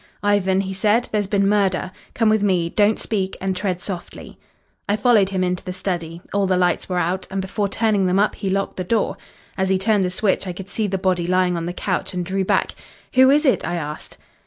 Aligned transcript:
"'Ivan,' 0.23 0.61
he 0.61 0.73
said, 0.73 1.07
'there's 1.11 1.27
been 1.27 1.47
murder. 1.47 1.91
Come 2.15 2.27
with 2.27 2.41
me. 2.41 2.69
Don't 2.71 2.97
speak, 2.99 3.37
and 3.39 3.55
tread 3.55 3.79
softly.' 3.83 4.39
"I 4.89 4.95
followed 4.95 5.29
him 5.29 5.43
into 5.43 5.63
the 5.63 5.71
study. 5.73 6.23
All 6.33 6.47
the 6.47 6.57
lights 6.57 6.89
were 6.89 6.97
out, 6.97 7.27
and 7.29 7.39
before 7.39 7.69
turning 7.69 8.07
them 8.07 8.17
up 8.17 8.33
he 8.33 8.49
locked 8.49 8.77
the 8.77 8.83
door. 8.83 9.15
As 9.59 9.69
he 9.69 9.77
turned 9.77 10.03
the 10.03 10.09
switch 10.09 10.47
I 10.47 10.53
could 10.53 10.69
see 10.69 10.87
the 10.87 10.97
body 10.97 11.27
lying 11.27 11.55
on 11.55 11.67
the 11.67 11.71
couch, 11.71 12.15
and 12.15 12.25
drew 12.25 12.43
back. 12.43 12.73
'Who 13.13 13.29
is 13.29 13.45
it?' 13.45 13.63
I 13.63 13.75
asked. 13.75 14.17